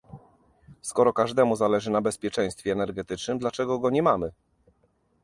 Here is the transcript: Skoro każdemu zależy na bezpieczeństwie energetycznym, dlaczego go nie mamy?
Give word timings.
Skoro 0.81 1.13
każdemu 1.13 1.55
zależy 1.55 1.91
na 1.91 2.01
bezpieczeństwie 2.01 2.71
energetycznym, 2.71 3.39
dlaczego 3.39 3.79
go 3.79 3.89
nie 3.89 4.03
mamy? 4.03 4.31